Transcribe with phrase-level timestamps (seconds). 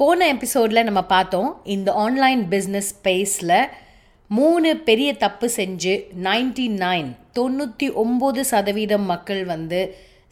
[0.00, 3.52] போன எபிசோடில் நம்ம பார்த்தோம் இந்த ஆன்லைன் பிஸ்னஸ் ஸ்பேஸில்
[4.30, 5.94] மூணு பெரிய தப்பு செஞ்சு
[6.26, 9.80] நைன்டி நைன் தொண்ணூற்றி ஒம்பது சதவீதம் மக்கள் வந்து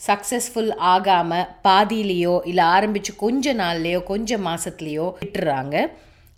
[0.07, 5.77] சக்ஸஸ்ஃபுல் ஆகாமல் பாதியிலையோ இல்லை ஆரம்பித்து கொஞ்ச நாள்லையோ கொஞ்சம் மாதத்துலேயோ விட்டுறாங்க.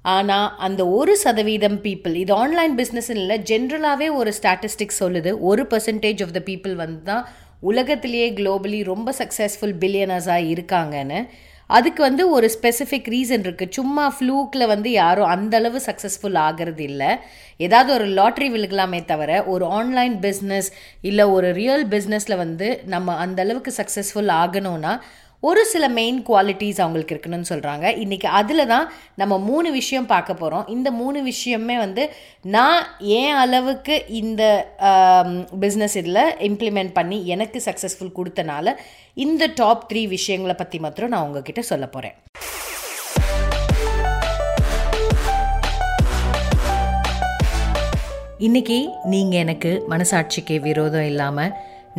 [0.04, 5.32] ஆனால் அந்த ஒரு சதவீதம் பீப்புள் இது ஆன்லைன் பிஸ்னஸ் இல்லை ஜென்ரலாகவே ஒரு ஸ்டாட்டிஸ்டிக்ஸ் சொல்லுது.
[5.50, 7.24] ஒரு பர்சன்டேஜ் ஆஃப் த பீப்புள் வந்து தான்
[7.62, 11.20] உலகத்திலேயே குளோபலி ரொம்ப சக்ஸஸ்ஃபுல் பில்லியனர்ஸாக இருக்காங்கன்னு.
[11.66, 17.10] அதுக்கு வந்து ஒரு ஸ்பெசிஃபிக் ரீசன் இருக்குது சும்மா ஃப்ளூக்கில் வந்து யாரும் அந்தளவு சக்ஸஸ்ஃபுல் ஆகிறது இல்லை.
[17.56, 20.68] ஏதாவது ஒரு லாட்ரி விழுகலாமே தவிர ஒரு ஆன்லைன் பிஸ்னஸ்
[21.00, 24.94] இல்லை ஒரு ரியல் பிஸ்னஸில் வந்து நம்ம அந்த அளவுக்கு சக்ஸஸ்ஃபுல் ஆகணும்னா
[25.46, 30.68] ஒரு சில மெயின் குவாலிட்டிஸ் அவங்களுக்கு இருக்கணும்னு சொல்கிறாங்க இன்றைக்கி அதில் தான் நம்ம மூணு விஷயம் பார்க்க போகிறோம்
[30.68, 32.04] இந்த மூணு விஷயமே வந்து
[32.48, 32.80] நான்
[33.16, 34.42] ஏன் அளவுக்கு இந்த
[35.60, 38.74] பிஸ்னஸ் இதில் இம்ப்ளிமெண்ட் பண்ணி எனக்கு சக்ஸஸ்ஃபுல் கொடுத்தனால
[39.16, 42.16] இந்த டாப் த்ரீ விஷயங்களை பற்றி மாத்திரம் நான் உங்ககிட்ட சொல்ல போகிறேன்
[48.40, 51.52] இன்னைக்கு நீங்கள் எனக்கு மனசாட்சிக்கு விரோதம் இல்லாமல்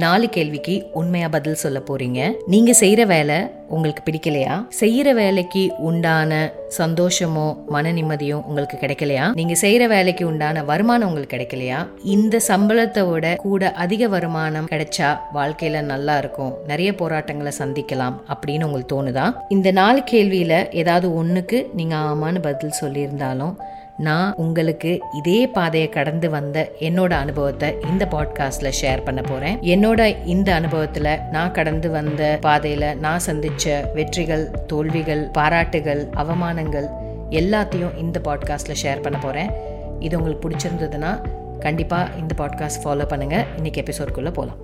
[0.03, 2.31] நாலு கேள்விக்கு உண்மையாக பதில் சொல்ல போறீங்க.
[2.45, 3.35] நீங்க செய்யற வேலை
[3.67, 4.67] உங்களுக்கு பிடிக்கலையா?
[4.79, 9.33] செய்யற வேலைக்கு உண்டான சந்தோஷமோ மன நிம்மதியும் உங்களுக்கு கிடைக்கலையா?
[9.33, 11.87] நீங்க செய்யற வேலைக்கு உண்டான வருமானம் உங்களுக்கு கிடைக்கலையா?
[12.03, 16.53] இந்த சம்பளத்தை விட கூட அதிக வருமானம் கிடைச்சா வாழ்க்கையில நல்லா இருக்கும்.
[16.67, 19.33] நிறைய போராட்டங்களை சந்திக்கலாம் அப்படின்னு உங்களுக்கு தோணுதா?
[19.49, 23.55] இந்த நாலு கேள்வியில ஏதாவது ஒண்ணுக்கு நீங்க ஆமான்னு பதில் சொல்லியிருந்தாலும்
[23.97, 29.57] நான் உங்களுக்கு இதே பாதையை கடந்து வந்த என்னோட அனுபவத்தை இந்த பாட்காஸ்ட்ல ஷேர் பண்ண போறேன்.
[29.57, 36.87] என்னோட இந்த அனுபவத்துல நான் கடந்து வந்த பாதையில நான் சந்திச்ச வெற்றிகள் தோல்விகள் பாராட்டுகள் அவமானங்கள்
[37.29, 39.51] எல்லாத்தையும் இந்த பாட்காஸ்ட்ல ஷேர் பண்ண போறேன்.
[39.99, 41.25] இது உங்களுக்கு பிடிச்சிருந்ததுன்னா
[41.59, 43.45] கண்டிப்பா இந்த பாட்காஸ்ட் ஃபாலோ பண்ணுங்க.
[43.55, 44.57] இன்னைக்கு எபிசோட்குள்ள போகலாம்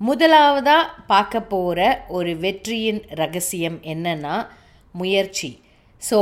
[0.00, 4.46] முதலாவதாக பார்க்க போகிற ஒரு வெற்றியின் ரகசியம் என்னன்னா
[4.92, 5.50] முயற்சி.
[6.10, 6.18] ஸோ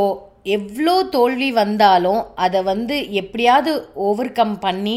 [0.57, 3.73] எவ்வளோ தோல்வி வந்தாலும் அதை வந்து எப்படியாவது
[4.07, 4.97] ஓவர் கம் பண்ணி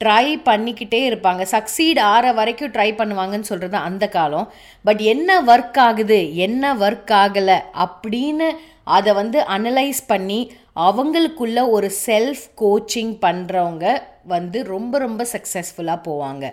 [0.00, 1.42] ட்ரை பண்ணிக்கிட்டே இருப்பாங்க.
[1.54, 4.48] சக்சீட் ஆற வரைக்கும் ட்ரை பண்ணுவாங்கன்னு சொல்கிறது அந்த காலம்.
[4.84, 8.48] பட் என்ன ஒர்க் ஆகுது என்ன ஒர்க் ஆகலை அப்படின்னு
[8.96, 10.40] அதை வந்து அனலைஸ் பண்ணி
[10.76, 13.86] அவங்களுக்குள்ள ஒரு செல்ஃப் கோச்சிங் பண்ணுறவங்க
[14.32, 16.44] வந்து ரொம்ப ரொம்ப சக்ஸஸ்ஃபுல்லாக போவாங்க.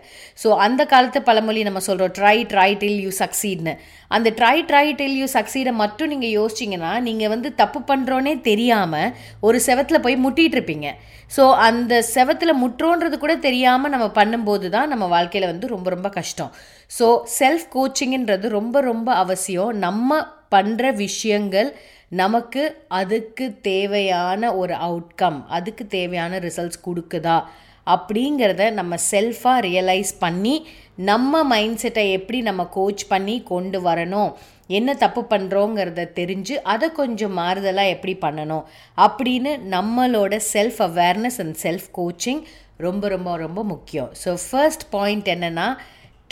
[0.42, 3.74] ஸோ அந்த காலத்து பழமொழி நம்ம சொல்கிறோம் ட்ரை ட்ரை டில் யூ சக்சீட்னு
[4.16, 9.14] அந்த ட்ரை ட்ரை டில் யூ சக்சீடை மட்டும் நீங்கள் யோசிச்சிங்கன்னா நீங்கள் வந்து தப்பு பண்ணுறோன்னே தெரியாமல்
[9.48, 10.90] ஒரு செவத்தில் போய் முட்டிகிட்ருப்பீங்க
[11.36, 16.52] ஸோ அந்த செவத்தில் முற்றோன்றது கூட தெரியாமல் நம்ம பண்ணும்போது தான் நம்ம வாழ்க்கையில் வந்து ரொம்ப ரொம்ப கஷ்டம்.
[16.92, 17.08] ஸோ
[17.40, 19.72] செல்ஃப் கோச்சிங்ன்றது ரொம்ப ரொம்ப அவசியம்.
[19.88, 20.20] நம்ம
[20.56, 21.72] பண்ணுற விஷயங்கள்
[22.12, 27.44] நமக்கு அதுக்கு தேவையான ஒரு அவுட்கம் அதுக்கு தேவையான ரிசல்ட்ஸ் கொடுக்குதா
[27.88, 34.32] அப்படிங்கிறத நம்ம செல்ஃபாக ரியலைஸ் பண்ணி நம்ம மைண்ட் செட்டை எப்படி நம்ம கோச் பண்ணி கொண்டு வரணும்
[34.68, 38.66] என்ன தப்பு பண்ணுறோங்கிறத தெரிஞ்சு அதை கொஞ்சம் மாறுதலாக எப்படி பண்ணணும்
[38.98, 42.42] அப்படின்னு நம்மளோட self awareness and self coaching
[42.78, 44.12] ரொம்ப ரொம்ப ரொம்ப முக்கியம்.
[44.26, 45.68] ஸோ ஃபர்ஸ்ட் பாயிண்ட் என்னென்னா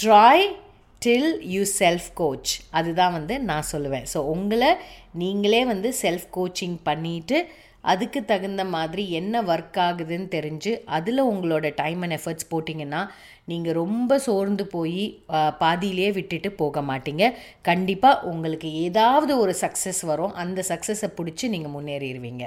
[0.04, 0.46] try
[1.06, 4.06] till you self coach அதுதான் வந்து நான் சொல்லுவேன்.
[4.14, 4.70] ஸோ உங்களை
[5.22, 7.40] நீங்களே வந்து செல்ஃப் கோச்சிங் பண்ணிவிட்டு
[7.92, 13.02] அதுக்கு தகுந்த மாதிரி என்ன ஒர்க் ஆகுதுன்னு தெரிஞ்சு அதில் உங்களோட டைம் அண்ட் எஃபர்ட்ஸ் போட்டிங்கன்னா
[13.52, 15.04] நீங்கள் ரொம்ப சோர்ந்து போய்
[15.62, 17.24] பாதியிலே விட்டுட்டு போக மாட்டீங்க.
[17.70, 20.34] கண்டிப்பாக உங்களுக்கு ஏதாவது ஒரு சக்ஸஸ் வரும்.
[20.44, 22.46] அந்த சக்ஸஸை பிடிச்சி நீங்கள் முன்னேறிடுவீங்க.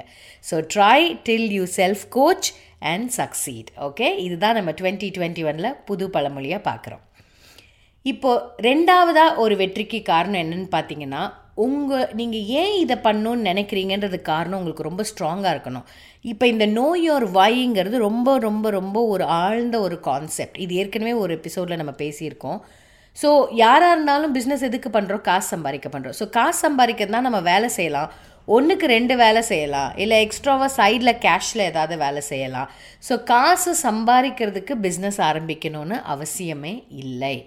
[0.49, 2.49] So try till you self coach
[2.91, 7.03] and succeed okay இதுதான் நம்ம டுவெண்ட்டி டுவெண்ட்டி ஒனில் புது பழமொழியாக பார்க்குறோம்
[8.11, 11.23] இப்போது ரெண்டாவதாக ஒரு வெற்றிக்கு காரணம் என்னன்னு பார்த்தீங்கன்னா
[11.65, 15.85] உங்கள் நீங்கள் ஏன் இதை பண்ணணும்னு நினைக்கிறீங்கன்றது காரணம் உங்களுக்கு ரொம்ப ஸ்ட்ராங்காக இருக்கணும்.
[16.31, 21.33] இப்போ இந்த நோ யோர் வாய்ங்கிறது ரொம்ப ரொம்ப ரொம்ப ஒரு ஆழ்ந்த ஒரு கான்செப்ட் இது ஏற்கனவே ஒரு
[21.39, 22.59] எபிசோடில் நம்ம பேசியிருக்கோம்.
[23.17, 23.29] ஸோ
[23.63, 28.11] யாராக இருந்தாலும் பிஸ்னஸ் எதுக்கு பண்ணுறோம் காசு சம்பாதிக்க பண்ணுறோம் ஸோ காசு சம்பாதிக்கிறது தான் நம்ம வேலை செய்யலாம்.
[28.55, 29.91] ஒன்றுக்கு ரெண்டு வேலை செய்யலாம்.
[30.03, 32.71] இல்லை எக்ஸ்ட்ராவாக சைடில் கேஷில் ஏதாவது வேலை செய்யலாம்.
[33.07, 37.37] ஸோ காசு சம்பாதிக்கிறதுக்கு பிஸ்னஸ் ஆரம்பிக்கணும்னு அவசியமே இல்லை.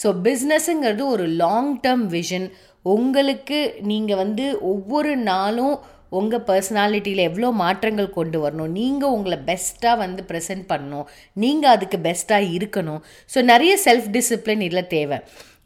[0.00, 2.48] ஸோ பிஸ்னஸுங்கிறது ஒரு லாங் டேர்ம் விஷன்
[2.86, 3.58] உங்களுக்கு
[3.90, 5.74] நீங்கள் வந்து ஒவ்வொரு நாளும்
[6.18, 8.72] உங்கள் பர்சனாலிட்டியில் எவ்வளோ மாற்றங்கள் கொண்டு வரணும்?
[8.78, 11.06] நீங்கள் உங்களை பெஸ்ட்டாக வந்து ப்ரெசென்ட் பண்ணணும்.
[11.42, 13.00] நீங்கள் அதுக்கு பெஸ்ட்டாக இருக்கணும்.
[13.30, 15.18] ஸோ நிறைய செல்ஃப் டிசிப்ளின் இதில் தேவை.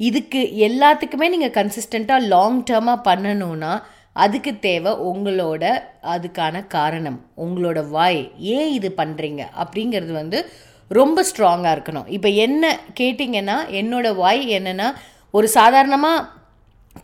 [0.09, 3.73] இதுக்கு எல்லாத்துக்குமே நீங்கள் கன்சிஸ்டண்ட்டாக லாங் டேர்மாக பண்ணணும்னா
[4.25, 5.65] அதுக்கு தேவை உங்களோட
[6.15, 8.23] அதுக்கான காரணம் உங்களோட வாய்
[8.57, 10.39] ஏன் இது பண்ணுறீங்க அப்படிங்கிறது வந்து
[10.91, 12.09] ரொம்ப ஸ்ட்ராங்காக இருக்கணும்.
[12.17, 12.65] இப்போ என்ன
[13.01, 14.89] கேட்டிங்கன்னா என்னோடய வாய் என்னென்னா
[15.35, 16.43] ஒரு சாதாரணமாக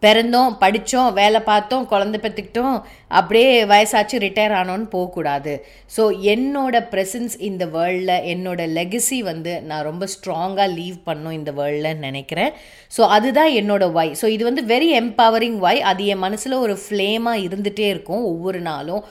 [0.03, 2.77] பிறந்தோம் படித்தோம் வேலை பார்த்தோம் குழந்த பெற்றுக்கிட்டோம்
[3.19, 5.53] அப்படியே வயசாச்சு ரிட்டையர் ஆனோன்னு போகக்கூடாது.
[5.95, 12.05] ஸோ என்னோட ப்ரெசன்ஸ் இந்த வேர்ல்டில் என்னோட லெகசி வந்து நான் ரொம்ப ஸ்ட்ராங்காக லீவ் பண்ணும் இந்த வேர்ல்டில்
[12.07, 12.53] நினைக்கிறேன்.
[12.97, 17.43] ஸோ அதுதான் என்னோட வாய் ஸோ இது வந்து வெரி எம்பவரிங் வாய் அது என் மனசில் ஒரு ஃப்ளேமாக
[17.47, 19.03] இருந்துகிட்டே இருக்கும் ஒவ்வொரு நாளும்.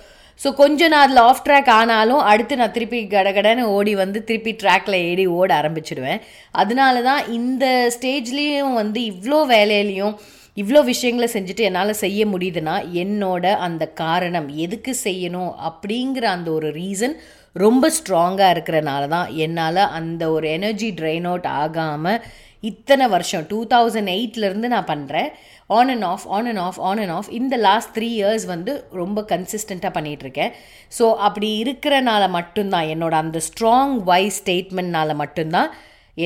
[0.43, 4.97] ஸோ கொஞ்சம் நான் அதில் ஆஃப் ட்ராக் ஆனாலும் அடுத்து நான் திருப்பி கடகடன்னு ஓடி வந்து திருப்பி ட்ராக்ல
[5.09, 6.21] ஏறி ஓட ஆரம்பிச்சிடுவேன்.
[6.51, 7.65] அதனால தான் இந்த
[7.95, 10.15] ஸ்டேஜ்லேயும் வந்து இவ்வளோ வேலையிலையும்
[10.57, 17.15] இவ்வளோ விஷயங்களை செஞ்சுட்டு என்னால் செய்ய முடியுதுன்னா என்னோட அந்த காரணம் எதுக்கு செய்யணும் அப்படிங்கிற அந்த ஒரு ரீசன்
[17.55, 22.21] ரொம்ப ஸ்ட்ராங்காக இருக்கிறனால தான் என்னால் அந்த ஒரு எனர்ஜி ட்ரைன் அவுட் ஆகாமல்
[22.63, 25.29] இத்தனை வருஷம் டூ தௌசண்ட் எயிட்லேருந்து நான் பண்ணுறேன்
[25.69, 29.21] on and off on and off on and off இந்த லாஸ்ட் த்ரீ இயர்ஸ் வந்து ரொம்ப
[29.31, 30.51] கன்சிஸ்டண்ட்டாக பண்ணிகிட்ருக்கேன்
[30.91, 35.71] ஸோ அப்படி இருக்கிறனால மட்டும்தான் என்னோட அந்த ஸ்ட்ராங் வைஸ் ஸ்டேட்மெண்ட்னால மட்டும்தான்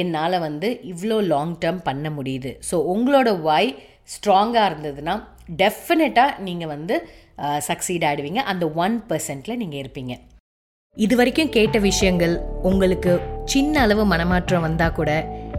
[0.02, 2.52] என்னால் வந்து இவ்வளோ லாங் டேர்ம் பண்ண முடியுது.
[2.70, 3.72] ஸோ உங்களோட வாய்
[4.16, 5.16] ஸ்ட்ராங்காக இருந்ததுன்னா
[5.62, 6.96] டெஃபினட்டாக நீங்கள் வந்து
[7.70, 10.14] சக்சீட் ஆகிடுவீங்க அந்த ஒன் பர்சன்ட்டில் நீங்கள் இருப்பீங்க.
[10.98, 15.12] இது வரைக்கும் கேட்ட விஷயங்கள் உங்களுக்கு சின்ன அளவு மனமாற்றம் வந்தால் கூட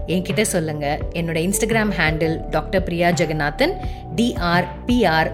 [0.07, 0.99] என்கிட்ட சொல்லுங்க.
[1.13, 3.75] என்னோட Instagram handle doctor Priya Jagannathan
[4.17, 5.31] DR PR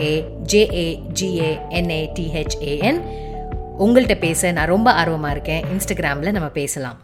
[0.00, 0.12] A
[0.52, 0.86] JA
[1.20, 3.00] GA NA DHAN
[3.78, 5.64] உங்கள்கிட்ட பேச நான் ரொம்ப ஆர்வமாக இருக்கேன்.
[5.72, 6.98] இன்ஸ்டாகிராமில் நம்ம பேசலாம்.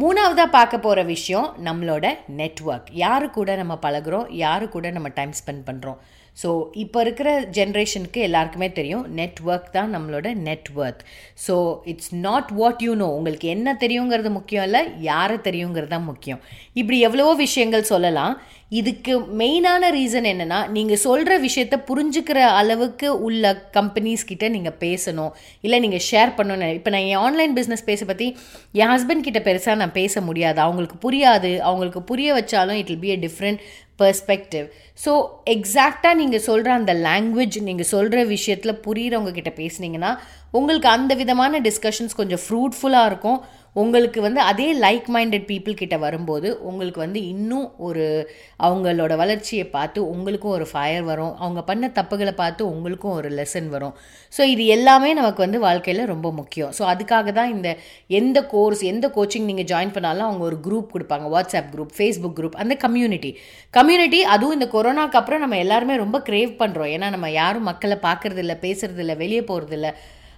[0.00, 2.06] மூணாவதாக பார்க்க போகிற விஷயம் நம்மளோட
[2.36, 4.26] நெட்ஒர்க் யாரு கூட நம்ம பழகுறோம்?
[4.30, 5.98] யாரு கூட நம்ம டைம் ஸ்பெண்ட் பண்ணுறோம்
[6.42, 6.48] ஸோ
[6.82, 7.28] இப்போ இருக்கிற
[7.58, 11.02] ஜென்ரேஷனுக்கு எல்லாருக்குமே தெரியும் நெட்ஒர்க் தான் நம்மளோட network
[11.46, 11.54] so
[11.92, 16.42] it's not what you know உங்களுக்கு என்ன தெரியுங்கிறது முக்கியம் இல்லை யாரை தெரியுங்கிறது தான் முக்கியம்.
[16.80, 18.34] இப்படி எவ்வளவோ விஷயங்கள் சொல்லலாம்.
[18.78, 25.32] இதுக்கு மெயினான ரீசன் என்னென்னா நீங்கள் சொல்கிற விஷயத்த புரிஞ்சுக்கிற அளவுக்கு உள்ள கம்பெனிஸ் கிட்ட நீங்கள் பேசணும்.
[25.66, 28.28] இல்லை நீங்கள் ஷேர் பண்ணணும் இப்போ நான் என் ஆன்லைன் பிஸ்னஸ் பேச பற்றி
[28.80, 30.58] என் ஹஸ்பண்ட் கிட்ட பெருசாக நான் பேச முடியாது.
[30.66, 31.52] அவங்களுக்கு புரியாது.
[31.68, 33.62] அவங்களுக்கு புரிய வச்சாலும் it will be a different
[33.98, 34.66] perspective
[35.04, 35.12] so
[35.54, 40.12] எக்ஸாக்டாக நீங்கள் சொல்கிற அந்த லாங்குவேஜ் நீங்கள் சொல்கிற விஷயத்தில் புரிகிறவங்க கிட்ட பேசுனீங்கன்னா
[40.50, 43.38] உங்களுக்கு அந்த விதமான டிஸ்கஷன்ஸ் கொஞ்சம் ஃப்ரூட்ஃபுல்லாக இருக்கும்.
[43.80, 48.04] உங்களுக்கு வந்து அதே லைக் மைண்டட் பீப்புள் கிட்ட வரும்போது உங்களுக்கு வந்து இன்னும் ஒரு
[48.66, 51.34] அவங்களோட வளர்ச்சியை பார்த்து உங்களுக்கும் ஒரு ஃபயர் வரும்.
[51.42, 53.94] அவங்க பண்ண தப்புகளை பார்த்து உங்களுக்கும் ஒரு லெசன் வரும்.
[54.32, 56.72] ஸோ இது எல்லாமே நமக்கு வந்து வாழ்க்கையில் ரொம்ப முக்கியம்.
[56.78, 57.68] ஸோ அதுக்காக தான் இந்த
[58.20, 61.28] எந்த கோர்ஸ் எந்த கோச்சிங் நீங்கள் ஜாயின் பண்ணாலும் அவங்க ஒரு குரூப் கொடுப்பாங்க.
[61.36, 63.32] வாட்ஸ்அப் குரூப் ஃபேஸ்புக் குரூப் அந்த கம்யூனிட்டி
[63.74, 68.54] கம்யூனிட்டி அதுவும் இந்த கொரோனாக்கு அப்புறம் நம்ம எல்லாருமே ரொம்ப கிரேவ் பண்ணுறோம் ஏன்னா நம்ம யாரும் மக்களை பார்க்குறதில்ல
[68.66, 69.88] பேசுறதில்ல வெளியே போகிறதில்ல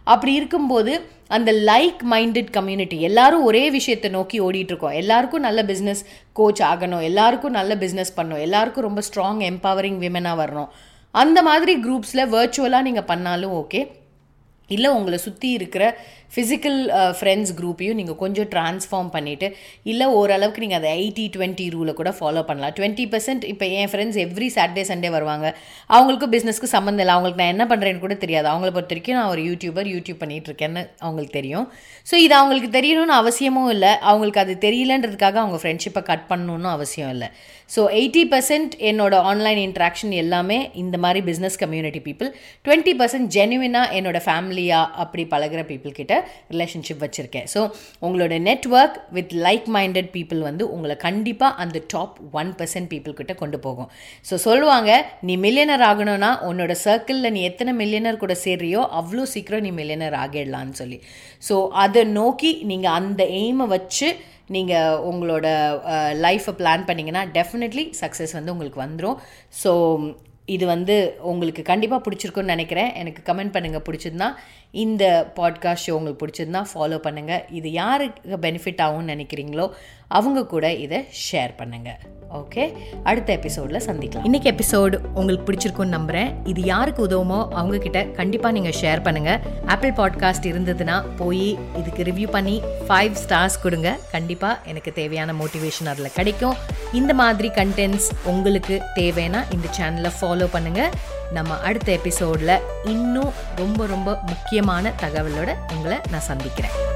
[0.08, 0.93] அப்படி இருக்கும்போது
[1.37, 4.99] அந்த லைக் மைண்டட் கம்யூனிட்டி எல்லாரும் ஒரே விஷயத்தை நோக்கி ஓடிட்டுருக்கோம்.
[5.02, 6.02] எல்லாருக்கும் நல்ல பிஸ்னஸ்
[6.32, 7.06] கோச் ஆகணும்.
[7.10, 8.44] எல்லாருக்கும் நல்ல பிஸ்னஸ் பண்ணணும்.
[8.49, 10.70] எல்லாருக்கும் ரொம்ப ஸ்ட்ராங் எம்பவரிங் விமனாக வரணும்.
[11.10, 13.81] அந்த மாதிரி குரூப்ஸில் வர்ச்சுவலாக நீங்கள் பண்ணாலும் ஓகே
[14.75, 15.84] இல்லை உங்களை சுற்றி இருக்கிற
[16.32, 16.80] ஃபிசிக்கல்
[17.19, 19.46] ஃப்ரெண்ட்ஸ் குரூப்பையும் நீங்கள் கொஞ்சம் ட்ரான்ஸ்ஃபார்ம் பண்ணிவிட்டு
[19.92, 22.75] இல்லை ஓரளவுக்கு நீங்கள் அதை எயிட்டி டுவெண்ட்டி ரூலை கூட ஃபாலோ பண்ணலாம்.
[22.78, 25.46] டுவெண்ட்டி பர்சன்ட் இப்போ என் ஃப்ரெண்ட்ஸ் எவ்ரி சாட்டர்டே சண்டே வருவாங்க.
[25.90, 27.14] அவங்களுக்கும் பிஸ்னஸ்க்கு சம்மந்தம் இல்லை.
[27.16, 28.48] அவங்களுக்கு நான் என்ன பண்ணுறேன்னு கூட தெரியாது.
[28.52, 31.66] அவங்கள பொறுத்த வரைக்கும் நான் ஒரு யூடியூபர் யூடியூப் பண்ணிகிட்ருக்கேன்னு அவங்களுக்கு தெரியும்.
[32.06, 33.92] ஸோ இது அவங்களுக்கு தெரியணும்னு அவசியமும் இல்லை.
[34.10, 37.30] அவங்களுக்கு அது தெரியலன்றதுக்காக அவங்க ஃப்ரெண்ட்ஷிப்பை கட் பண்ணணும்னு அவசியம் இல்லை.
[37.75, 42.30] ஸோ எயிட்டி பர்சன்ட் என்னோட ஆன்லைன் இன்ட்ராக்ஷன் எல்லாமே இந்த மாதிரி business community people
[42.66, 46.14] twenty percent ஜெனுவினாக என்னோட ஃபேமிலியாக அப்படி பழகிற பீப்புள் கிட்ட
[46.54, 47.46] ரிலேஷன்ஷிப் வச்சுருக்கேன்.
[47.54, 47.60] ஸோ
[48.06, 53.60] உங்களோட network with like minded people வந்து உங்களை கண்டிப்பாக அந்த டாப் ஒன் பர்சன்ட் பீப்புள்கிட்ட கொண்டு
[53.66, 53.90] போகும்.
[54.30, 54.90] ஸோ சொல்லுவாங்க
[55.28, 60.80] நீ மில்லியனர் ஆகணும்னா உன்னோட சர்க்கிளில் நீ எத்தனை மில்லியனர் கூட சேர்றியோ அவ்வளோ சீக்கிரம் நீ மில்லியனர் ஆகிடலான்னு
[60.82, 61.00] சொல்லி.
[61.48, 64.08] ஸோ அதை நோக்கி நீங்கள் அந்த எய்மை வச்சு
[64.54, 65.46] நீங்கள் உங்களோட
[66.24, 69.18] லைஃப்பை பிளான் பண்ணிங்கன்னா டெஃபினெட்லி சக்ஸஸ் வந்து உங்களுக்கு வந்துடும்
[69.62, 69.72] ஸோ
[70.54, 70.94] இது வந்து
[71.30, 72.88] உங்களுக்கு கண்டிப்பாக பிடிச்சிருக்குன்னு நினைக்கிறேன்.
[73.00, 74.28] எனக்கு கமெண்ட் பண்ணுங்கள் பிடிச்சிருந்தா.
[74.72, 79.70] இந்த பாட்காஸ்ட் ஷோ உங்களுக்கு பிடிச்சிருந்தா ஃபாலோ பண்ணுங்கள் இது யாருக்கு பெனிஃபிட் ஆகும்னு நினைக்கிறீங்களோ
[80.08, 81.96] அவங்க கூட இதை ஷேர் பண்ணுங்கள்
[82.32, 84.25] ஓகே அடுத்த எபிசோடில் சந்திக்கலாம்.
[84.25, 90.46] இன்றைக்கி எபிசோடு உங்களுக்கு பிடிச்சிருக்குன்னு நம்புகிறேன் இது யாருக்கு உதவுமோ அவங்கக்கிட்ட கண்டிப்பாக நீங்கள் ஷேர் பண்ணுங்கள் ஆப்பிள் பாட்காஸ்ட்
[90.46, 93.98] இருந்ததுன்னா போய் இதுக்கு ரிவ்யூ பண்ணி ஃபைவ் ஸ்டார்ஸ் கொடுங்க.
[94.12, 96.54] கண்டிப்பாக எனக்கு தேவையான மோட்டிவேஷன் அதில் கிடைக்கும்.
[96.92, 100.90] இந்த மாதிரி கண்டென்ட்ஸ் உங்களுக்கு தேவைன்னா இந்த சேனலை ஃபாலோ பண்ணுங்கள்
[101.32, 106.88] நம்ம அடுத்த எபிசோடில் இன்னும் ரொம்ப ரொம்ப முக்கியமான தகவலோட உங்களை நான் சந்திக்கிறேன்.